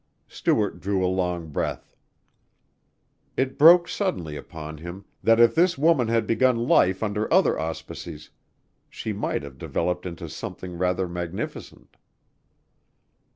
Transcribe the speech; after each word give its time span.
Stuart 0.27 0.79
drew 0.79 1.05
a 1.05 1.05
long 1.05 1.49
breath. 1.51 1.95
It 3.37 3.59
broke 3.59 3.87
suddenly 3.87 4.35
upon 4.35 4.79
him 4.79 5.05
that 5.21 5.39
if 5.39 5.53
this 5.53 5.77
woman 5.77 6.07
had 6.07 6.25
begun 6.25 6.67
life 6.67 7.03
under 7.03 7.31
other 7.31 7.59
auspices 7.59 8.31
she 8.89 9.13
might 9.13 9.43
have 9.43 9.59
developed 9.59 10.07
into 10.07 10.27
something 10.27 10.75
rather 10.75 11.07
magnificent. 11.07 11.97